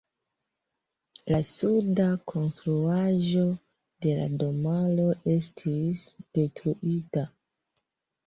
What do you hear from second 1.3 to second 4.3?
La suda konstruaĵo de la